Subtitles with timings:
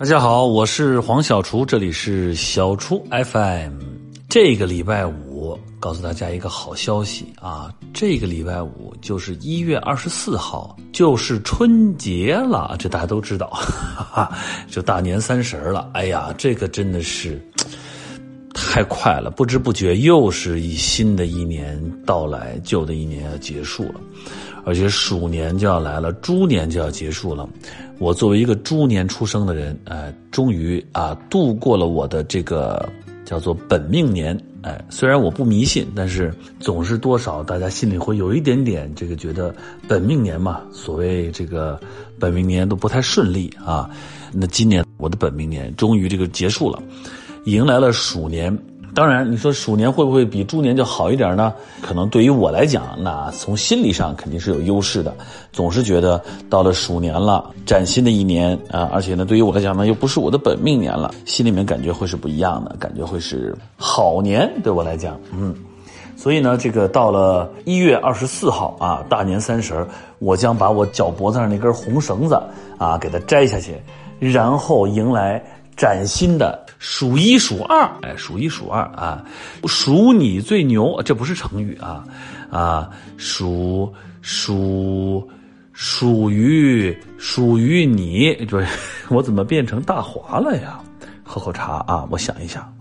[0.00, 3.74] 大家好，我是黄小厨，这里是小厨 FM。
[4.30, 7.70] 这个礼拜五，告诉大家一个好消息啊！
[7.92, 14.38] 这个礼拜五就是一月二十四号，就是春节了，这大家都知道，哈哈，
[14.70, 15.90] 就大年三十了。
[15.92, 17.38] 哎呀，这个真的是
[18.54, 24.00] 太快了，不知不觉又是一新的一年到来，旧的一年要结束了。
[24.64, 27.48] 而且鼠年就要来了，猪年就要结束了。
[27.98, 32.88] 我作为一个猪年出生的人，呃，终于啊度过了我的这个
[33.24, 34.38] 叫做本命年。
[34.62, 39.54] 哎，虽然我不迷信，但是总是多少大家心里会有一点点这个觉得
[39.88, 41.80] 本命年嘛，所谓这个
[42.18, 43.88] 本命年都不太顺利啊。
[44.32, 46.82] 那今年我的本命年终于这个结束了，
[47.46, 48.56] 迎来了鼠年。
[48.92, 51.52] 当然，你说鼠年会不会比猪年就好一点呢？
[51.80, 55.14] 可能对于我来讲，那从心理上肯定是有优势的。
[55.52, 64.50] 总是觉得到了鼠年了，崭新的一年啊，而且呢，对于我来讲呢，又不是我的本命年了，心里面感觉会是不一样的，感觉会是好年。
[64.62, 65.54] 对我来讲，嗯，
[66.16, 69.86] 所以呢，这个到了一月二十四号啊，大年三十
[70.18, 72.40] 我将把我脚脖子上那根红绳子
[72.76, 73.76] 啊给它摘下去，
[74.18, 75.40] 然后迎来。
[75.76, 79.22] 崭新的数一数二，哎，数一数二啊，
[79.66, 82.02] 数你最牛，这不是成语啊，
[82.50, 83.92] 啊，数
[84.22, 85.28] 数
[85.74, 88.66] 属于属于你，对，
[89.10, 90.80] 我怎么变成大华了呀？
[91.22, 92.74] 喝口茶啊，我想一想，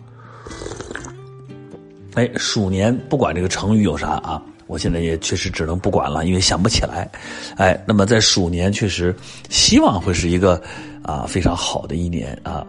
[2.13, 7.11] 哎，鼠年不管这个成语有啥啊，我现在也确实只能不管了，因为想不起来，
[7.57, 9.13] 哎，那么在鼠年确实
[9.49, 10.61] 希望会是一个
[11.03, 12.65] 啊非常好的一年啊。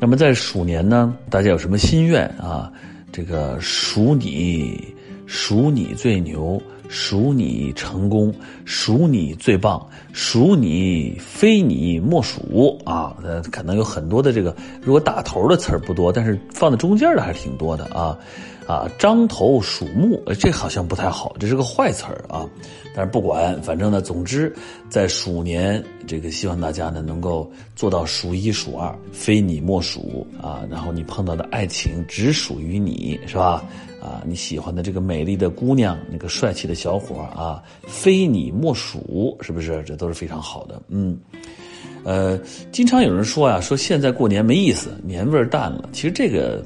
[0.00, 2.70] 那么在鼠年呢，大家有什么心愿啊？
[3.10, 13.16] 这个鼠你，鼠你最牛，鼠你成功，鼠你最棒，鼠你非你莫属啊！
[13.22, 18.18] 呃，可能有很多的这个，如果打头的词儿不多，但是放在中间的还是挺多的啊。
[18.66, 22.48] 啊，张头鼠目，这好像不太好，这是个坏词儿啊。
[22.96, 24.54] 但是不管，反正呢，总之，
[24.88, 30.62] 在鼠年，这个希望大家呢能够做到数一数二，非你莫属啊。
[30.70, 33.64] 然后你碰到的爱情只属于你，是吧？
[34.00, 39.82] 啊，你喜欢的这个美丽的姑娘，那个帅气的小伙啊，非你莫属，是不是？
[39.82, 40.80] 这都是非常好的。
[40.88, 41.18] 嗯，
[42.04, 42.38] 呃，
[42.70, 45.88] 经常有人说呀，说现在过年没意思，年味儿淡了。
[45.92, 46.64] 其实这个。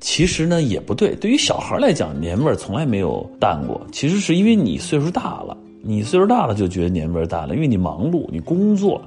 [0.00, 3.80] 其实呢也不对，对于小孩来讲，年味从来没有淡过。
[3.92, 9.00] 其实是因为你岁数大了，你岁数大了就觉得年味儿淡了，因为你忙碌，你工作，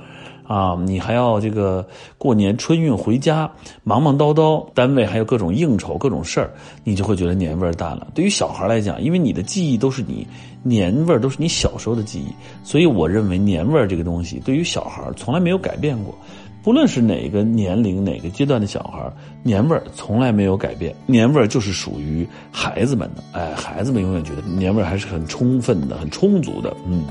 [0.46, 1.84] 啊，你还要这个
[2.18, 3.50] 过年春运回家，
[3.84, 8.08] 忙忙叨叨，单位还有各种应酬、各种事儿，你就会觉得年味淡了。
[8.14, 10.28] 对于小孩来讲，因为你的记忆都是你
[10.62, 12.28] 年味都是你小时候的记忆，
[12.64, 16.16] 所以我认为年味这个东西对于小孩从来没有改变过。
[16.64, 19.12] 不论是哪个年龄、哪个阶段的小孩，
[19.44, 23.24] 年味儿从来没有改变，年味儿就是属于孩子们的。
[23.34, 26.74] 哎，孩子们永远觉得年味儿还是很充分的、很充足的。
[26.88, 27.04] 嗯，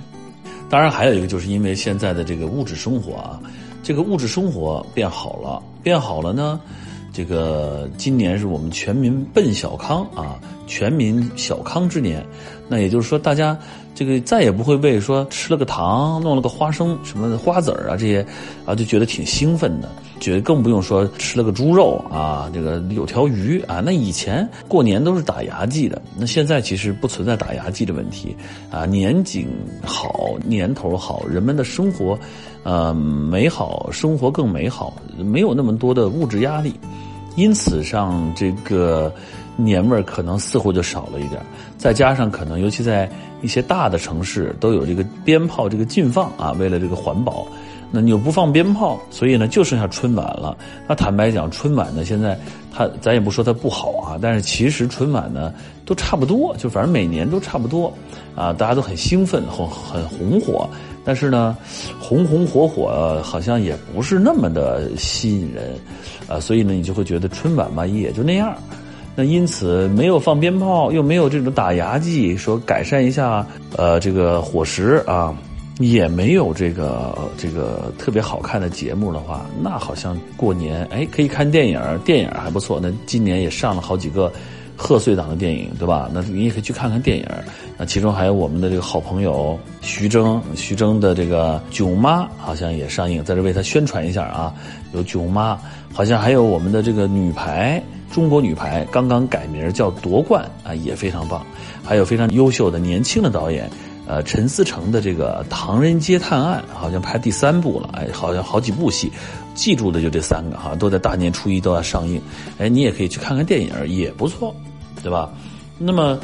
[0.71, 3.39] 当然还有一个，就是因为现在的这个物质生活啊，
[3.83, 6.59] 这个物质生活变好了，变好了呢，
[7.13, 12.25] 这个今年是我们全民奔小康啊，全民小康之年，
[12.69, 13.59] 那也就是说大家。
[13.95, 18.27] 这个再也不会为说吃了个糖，弄了个花生什么花籽儿啊这些，
[18.65, 19.89] 啊就觉得挺兴奋的，
[20.23, 23.83] 觉得更不用说吃了个猪肉啊，这个有条鱼啊。
[23.85, 28.37] 那以前过年都是打牙祭的，那现在其实不存在打牙祭的问题
[28.71, 28.87] 啊。
[28.87, 29.49] 年景
[29.85, 32.17] 好，年头好，人们的生活，
[32.63, 36.73] 呃美好，生活更美好，没有那么多的物质压力，
[37.35, 39.13] 因此上这个。
[39.57, 41.41] 年味儿可能似乎就少了一点，
[41.77, 43.11] 再加上可能尤其在
[43.43, 47.47] 一些大的城市都有这个鞭炮这个禁放啊，为了这个环保，
[47.91, 50.57] 那你又不放鞭炮，所以呢就剩下春晚了。
[50.89, 52.39] 那坦白讲，春晚呢现在
[52.73, 55.53] 它咱也不说它不好啊，但是其实春晚呢
[55.85, 57.93] 都差不多，就反正每年都差不多
[58.35, 60.67] 啊，大家都很兴奋，很很红火，
[61.05, 61.57] 但是呢
[62.01, 65.75] 红红火火好像也不是那么的吸引人
[66.27, 68.57] 啊，所以呢你就会觉得春晚嘛也就那样。
[69.15, 75.37] 那因此没有放鞭炮，又没有这种打牙祭，说改善一下呃这个伙食啊，
[75.81, 82.81] 也没有这个这个特别好看的节目的话，那好像过年哎可以看电影，电影还不错。
[82.83, 84.33] 那今年也上了好几个
[84.77, 86.11] 贺岁档的电影，对吧？
[86.13, 87.27] 那你也可以去看看电影。
[87.77, 94.55] 那其中还有我们的这个好朋友徐峥，徐峥的这个《囧妈》好像也上映，在这为他宣传一下啊。
[94.95, 95.55] 有《囧妈》，
[95.93, 97.83] 好像还有我们的这个女排。
[98.13, 101.45] 中国女排刚刚改名叫夺冠啊，也非常棒。
[101.83, 103.69] 还有非常优秀的年轻的导演，
[104.07, 109.11] 呃，陈思诚的这个《唐人街探案》好像拍第三部了，哎，好像好几部戏，
[109.55, 112.21] 记住的就这三个哈，都在大年初一都要上映。
[112.59, 114.55] 哎，你也可以去看看电影，也不错，
[115.03, 115.29] 对吧？
[115.79, 116.21] 那么，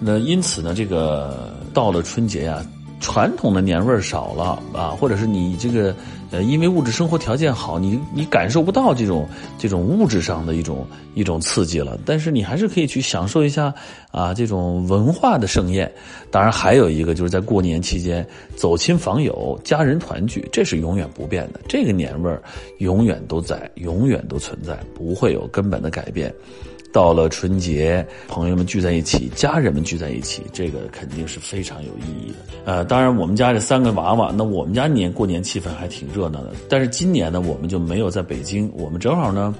[0.00, 2.64] 那因此呢，这个到了春节呀。
[3.00, 5.94] 传统的年味少了啊，或者是你这个
[6.34, 9.24] 呃，因为物质生活条件好，你你感受不到这种
[9.56, 10.84] 这种物质上的一种
[11.14, 11.96] 一种刺激了。
[12.04, 13.72] 但是你还是可以去享受一下
[14.10, 15.90] 啊，这种文化的盛宴。
[16.32, 18.26] 当然，还有一个就是在过年期间
[18.56, 21.60] 走亲访友、家人团聚，这是永远不变的。
[21.68, 22.42] 这个年味儿
[22.78, 26.34] 永远都在，永远都存在，不会有根本的改变。
[26.94, 32.36] 到了春节，朋友们聚在一起，家人们聚在一起，这个肯定是非常有意义的。
[32.66, 36.52] 呃，当然，我们家这三个娃娃，那我们家年过年气氛还挺热闹的。
[36.68, 39.52] 但是今年呢，我们就没有在北京，我们正好呢。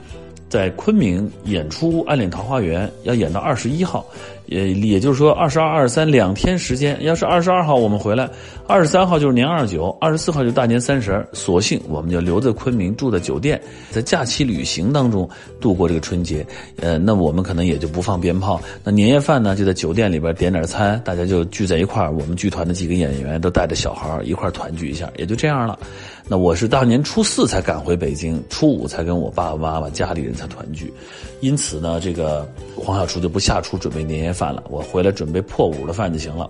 [0.54, 4.06] 在昆明演出《暗恋桃花源》，要演到二十一号，
[4.46, 6.96] 也也就是说二十二、二十三两天时间。
[7.02, 8.30] 要是二十二号我们回来，
[8.68, 11.26] 二十三号就是年二十九，二十四号就大年三十。
[11.32, 13.60] 索性我们就留在昆明住在酒店，
[13.90, 15.28] 在假期旅行当中
[15.60, 16.46] 度过这个春节。
[16.80, 18.62] 呃，那我们可能也就不放鞭炮。
[18.84, 22.12] 那年夜饭呢，就在酒店里边点点餐，大家就聚在一块儿。
[22.12, 25.76] 我们剧团的几个演员都带着小孩一块团聚一下，也就这样了。
[26.26, 30.92] 那我是大年初四才赶回北京，初五才跟我爸爸妈妈家里人才团聚，
[31.40, 36.48] 因此呢，这个黄小厨就不下厨准备年夜饭了，我回来准备破五的饭就行了。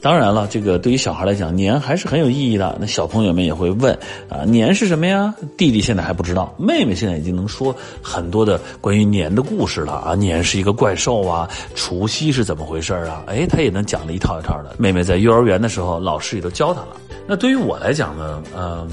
[0.00, 2.76] 当然了，这个对于小孩来讲，年还是很有意义的。
[2.80, 3.96] 那小朋友们也会问
[4.28, 5.32] 啊，年是什么呀？
[5.56, 7.72] 弟弟现在还不知道，妹妹现在已经能说
[8.02, 10.14] 很多的关于年的故事了啊。
[10.14, 13.22] 年是一个怪兽啊，除夕是怎么回事啊？
[13.26, 14.74] 哎，他也能讲的一套一套的。
[14.78, 16.96] 妹妹在幼儿园的时候，老师也都教她了。
[17.26, 18.86] 那对于我来讲呢，呃，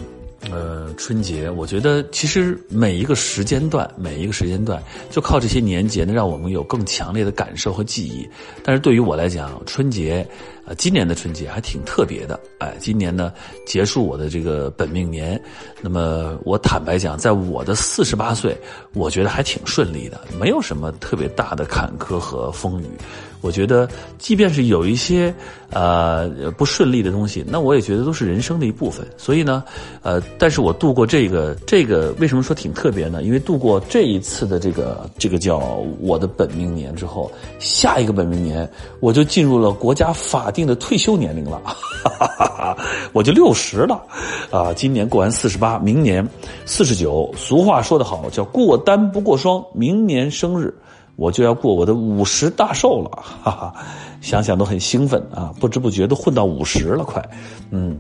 [0.52, 8.28] 呃，春节，我觉得其实每一个时间段，每一个时间段，就靠这些年节呢，让我们有更强烈的感受和记忆。
[8.64, 10.26] 但是对于我来讲，春节，
[10.66, 12.40] 呃，今年的春节还挺特别的。
[12.60, 13.34] 哎，今年呢，
[13.66, 15.42] 结束我的这个本命年，
[15.82, 18.56] 那么我坦白讲，在我的四十八岁，
[18.94, 22.86] 我觉得还挺顺利的，没有什么特别大的坎坷和风雨。
[23.42, 23.88] 我觉得，
[24.18, 25.34] 即便是有一些
[25.70, 29.08] 呃不顺利的东西，那我也觉得都是人生的一部分。
[29.18, 29.64] 所以呢，
[30.02, 33.24] 呃，但是我度过这个这个，为什么说挺特别呢？
[33.24, 35.58] 因为度过这一次的这个这个叫
[36.02, 38.70] 我的本命年之后，下一个本命年
[39.00, 41.62] 我就进入了国家法定的退休年龄了，
[42.04, 42.78] 哈哈哈哈
[43.14, 44.02] 我就六十了，
[44.52, 46.28] 啊，今年过完四十八，明年
[46.66, 47.34] 四十九。
[47.38, 50.74] 俗话说得好，叫过单不过双，明年生日。
[51.20, 53.10] 我就要过我的五十大寿了，
[53.44, 53.74] 哈哈，
[54.22, 55.54] 想想都很兴奋啊！
[55.60, 57.22] 不知不觉都混到五十了，快，
[57.72, 58.00] 嗯，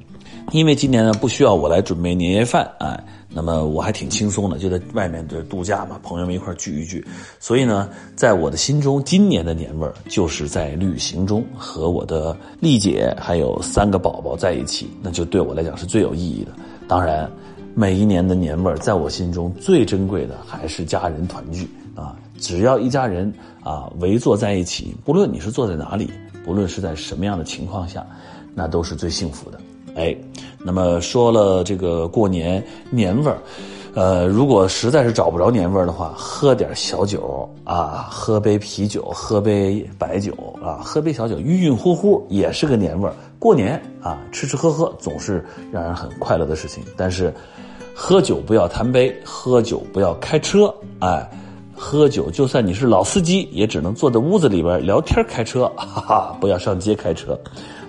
[0.54, 7.06] 因为今年呢不需要我来准备年夜饭，哎，那么我还挺轻松的，就在外面的度假嘛，朋友们一块聚一聚，
[7.42, 16.51] 所以呢，在我的心中，今年的年味就是在旅行中和我的丽姐还有三个宝宝在一起，那就对我来讲是最有意义的。
[16.88, 17.30] 当然，
[17.75, 22.16] 每一年的年味，在我心中最珍贵的还是家人团聚啊。
[22.39, 23.31] 只要一家人
[23.63, 26.09] 啊围坐在一起，不论你是坐在哪里，
[26.45, 28.06] 不论是在什么样的情况下，
[28.56, 29.59] 那都是最幸福的。
[29.95, 30.15] 哎，
[30.59, 33.38] 那么说了这个过年年味儿，
[33.94, 40.33] 呃，如果实在是找不着年味儿的话，喝点小酒啊，喝杯啤酒，喝杯白酒
[40.63, 43.13] 啊，喝杯小酒，晕晕乎乎也是个年味儿。
[43.39, 46.83] 过年啊，吃吃喝喝总是让人很快乐的事情。
[46.95, 47.33] 但是，
[47.94, 51.30] 喝酒不要贪杯，喝酒不要开车，哎。
[51.81, 57.40] 喝酒，就算你是老司机，也只能坐在屋子里边聊天开车， 哈哈，不要上街开车。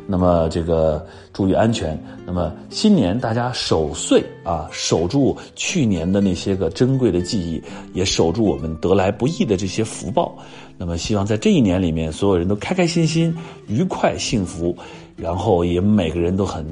[0.07, 2.01] 那么这个注意安全。
[2.25, 7.61] 那么新年大家守岁啊，守住去年的那些个珍贵的记忆，
[7.93, 10.37] 也守住我们得来不易的这些福报。
[10.79, 14.77] 那么希望在这一年里面，所有人都开开心心、愉快、幸福。
[15.21, 16.65] 然后也每个人都很，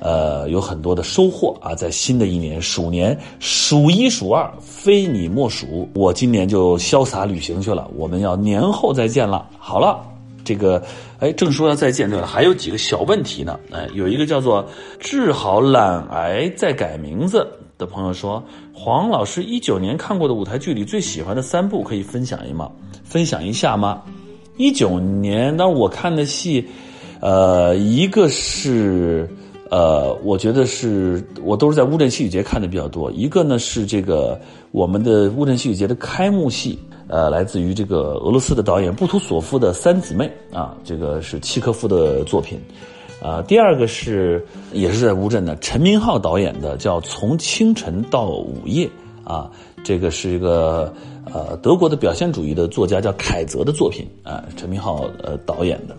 [0.00, 1.74] 呃，有很多的收获啊！
[1.74, 5.88] 在新的一年鼠年，数一数二，非你莫属。
[5.94, 9.46] 我今年就潇洒旅行去了，我们要年后再见了。
[9.58, 10.00] 好了，
[10.44, 10.80] 这个，
[11.18, 13.58] 哎，正说要再见对了，还有几个小问题呢。
[13.72, 14.64] 哎，有一个叫做
[15.00, 17.46] 治好懒癌再改名字
[17.76, 22.70] 的朋友说，黄老师一九年看过的舞台剧里最喜欢的三部，可以分享一吗？
[23.02, 24.02] 分享一下吗？
[24.56, 26.66] 一九年，那我看的戏。
[27.20, 29.28] 呃，一个是，
[29.70, 33.10] 呃，我觉得是我都是在乌镇戏剧节看的比较多。
[33.12, 34.38] 一个呢是这个
[34.70, 42.60] 我们的乌镇戏剧节的开幕戏，呃，来自于这个俄罗斯的导演布图索夫的《三姊妹》啊，这个是契科夫的作品。
[43.22, 48.86] 啊，第二个是也是在乌镇的陈明浩导演的，叫《从清晨到午夜》
[49.28, 49.50] 啊，
[49.82, 50.92] 这个是一个
[51.32, 55.96] 呃德国的表现主义的作家叫凯泽的作品啊，陈明浩呃导演的。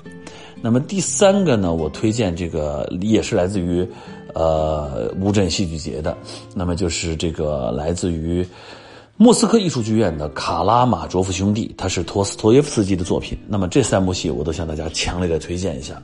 [0.62, 3.88] 那么第三个呢，我推荐这个也是来自于
[4.34, 6.18] 呃乌镇戏剧节的，
[6.56, 8.46] 那么就是这个来自于
[9.16, 13.38] 莫斯科艺术剧院的卡拉马卓夫兄弟，他是托斯托耶夫斯基的作品。
[13.48, 16.02] 那么这三部戏我都向大家强烈的推荐一下。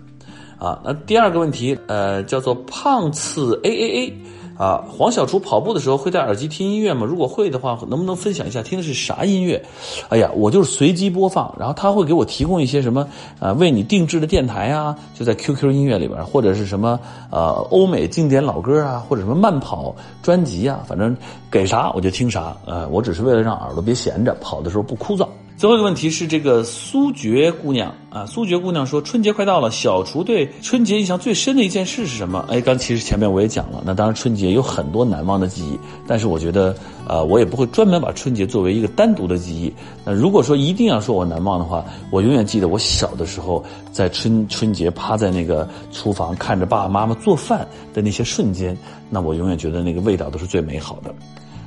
[0.58, 4.14] 啊，那第二个问题，呃，叫做胖次 A A A。
[4.58, 7.06] 啊，黄小厨跑步的时候会戴耳机听音乐吗？
[7.06, 9.64] 如果会的话，能不能分享一下听的是啥音乐？
[10.10, 13.08] 哎呀，我就是随机播放，然后他会给我提供一些什么
[13.40, 17.00] 呃为你定制的电台啊，就在 QQ 音乐里边，或者是什么
[17.32, 21.16] 呃欧美经典老歌啊，或者什么慢跑专辑啊，反正
[21.50, 22.56] 给啥我就听啥。
[22.66, 25.28] 呃，我只是为了让耳朵别闲着，跑的时候不枯燥。
[25.56, 32.44] 最后一个问题是这个苏决姑娘啊，苏决姑娘说春节快到了，小厨对春节印象最深的一件事是什么？
[32.50, 36.76] 哎，刚其实前面我也讲了，那当然春节有很多难忘的记忆，但是我觉得，
[37.08, 39.74] 呃，我也不会专门把春节作为一个单独的记忆。
[40.04, 48.78] 那如果说一定要说我难忘的话，我永远记得我小的时候在春春节趴在那个厨房看着爸爸妈妈做饭的那些瞬间，
[49.10, 51.14] 那我永远觉得那个味道都是最美好的。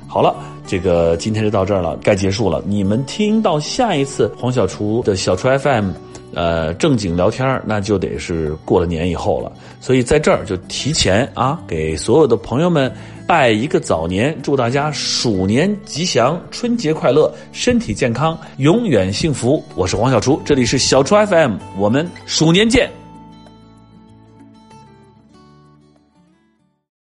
[0.07, 0.35] 好了，
[0.65, 2.63] 这个今天就到这儿了，该结束了。
[2.65, 5.91] 你们听到下一次黄小厨的小厨 FM，
[6.33, 9.51] 呃，正经聊天那就得是过了年以后了。
[9.81, 12.91] 所以在这儿就提前啊，给所有的朋友们
[13.27, 19.63] 拜一个早年，祝大家鼠年吉祥，春节快乐，身体健康，永远幸福。
[19.75, 22.89] 我是黄小厨，这里是小厨 FM，我们鼠年见。